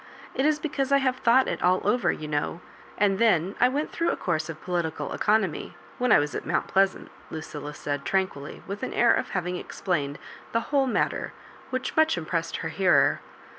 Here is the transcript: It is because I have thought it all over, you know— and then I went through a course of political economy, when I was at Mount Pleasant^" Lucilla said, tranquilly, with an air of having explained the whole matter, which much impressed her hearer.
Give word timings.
It 0.33 0.47
is 0.47 0.57
because 0.57 0.91
I 0.91 0.97
have 0.97 1.17
thought 1.17 1.47
it 1.47 1.61
all 1.61 1.79
over, 1.87 2.11
you 2.11 2.27
know— 2.27 2.61
and 2.97 3.19
then 3.19 3.53
I 3.59 3.69
went 3.69 3.91
through 3.91 4.09
a 4.09 4.17
course 4.17 4.49
of 4.49 4.59
political 4.63 5.13
economy, 5.13 5.77
when 5.99 6.11
I 6.11 6.17
was 6.17 6.33
at 6.33 6.43
Mount 6.43 6.65
Pleasant^" 6.67 7.09
Lucilla 7.29 7.75
said, 7.75 8.03
tranquilly, 8.03 8.63
with 8.65 8.81
an 8.81 8.95
air 8.95 9.13
of 9.13 9.29
having 9.29 9.57
explained 9.57 10.17
the 10.53 10.59
whole 10.73 10.87
matter, 10.87 11.33
which 11.69 11.95
much 11.95 12.17
impressed 12.17 12.57
her 12.65 12.69
hearer. 12.69 13.19